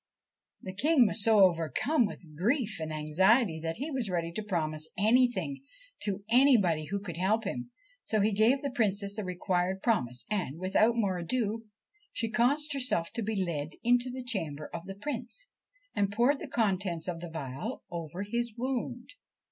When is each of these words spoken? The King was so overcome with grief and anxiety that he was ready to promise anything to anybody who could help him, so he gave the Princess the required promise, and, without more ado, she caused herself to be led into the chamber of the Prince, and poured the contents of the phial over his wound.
The 0.63 0.73
King 0.73 1.05
was 1.05 1.23
so 1.23 1.41
overcome 1.41 2.07
with 2.07 2.35
grief 2.35 2.77
and 2.79 2.91
anxiety 2.91 3.59
that 3.59 3.75
he 3.77 3.91
was 3.91 4.09
ready 4.09 4.31
to 4.31 4.41
promise 4.41 4.89
anything 4.97 5.61
to 6.01 6.23
anybody 6.27 6.85
who 6.85 6.99
could 6.99 7.17
help 7.17 7.43
him, 7.43 7.69
so 8.03 8.19
he 8.19 8.31
gave 8.31 8.63
the 8.63 8.71
Princess 8.71 9.15
the 9.15 9.23
required 9.23 9.83
promise, 9.83 10.25
and, 10.31 10.57
without 10.57 10.95
more 10.97 11.19
ado, 11.19 11.65
she 12.11 12.31
caused 12.31 12.73
herself 12.73 13.13
to 13.13 13.21
be 13.21 13.45
led 13.45 13.73
into 13.83 14.09
the 14.09 14.23
chamber 14.23 14.71
of 14.73 14.85
the 14.87 14.95
Prince, 14.95 15.49
and 15.95 16.11
poured 16.11 16.39
the 16.39 16.47
contents 16.47 17.07
of 17.07 17.19
the 17.19 17.29
phial 17.31 17.83
over 17.91 18.23
his 18.23 18.55
wound. 18.57 19.11